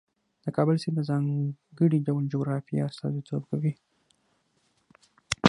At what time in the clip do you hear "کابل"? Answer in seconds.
0.57-0.75